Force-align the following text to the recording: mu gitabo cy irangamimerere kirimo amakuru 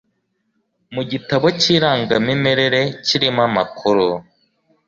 mu 0.93 1.01
gitabo 1.11 1.45
cy 1.59 1.67
irangamimerere 1.75 2.81
kirimo 3.05 3.41
amakuru 3.49 4.07